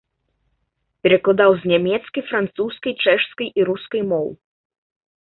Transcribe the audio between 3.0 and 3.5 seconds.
чэшскай